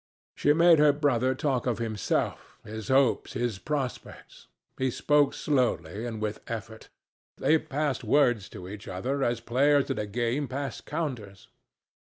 [0.33, 4.47] She made her brother talk of himself, his hopes, his prospects.
[4.79, 6.89] He spoke slowly and with effort.
[7.37, 11.49] They passed words to each other as players at a game pass counters.